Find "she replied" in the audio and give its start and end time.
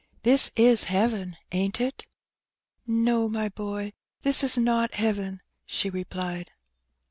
5.67-6.49